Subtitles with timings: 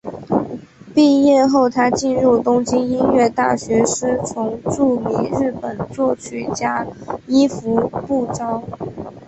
[0.95, 6.83] 毕业后她进入东京音乐大学师从著名日本作曲家
[7.27, 8.63] 伊福部昭。